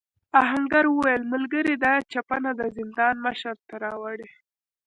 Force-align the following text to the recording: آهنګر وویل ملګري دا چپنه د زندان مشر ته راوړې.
آهنګر 0.41 0.85
وویل 0.89 1.21
ملګري 1.33 1.75
دا 1.83 1.93
چپنه 2.11 2.51
د 2.59 2.61
زندان 2.77 3.15
مشر 3.27 3.55
ته 3.67 3.75
راوړې. 3.83 4.27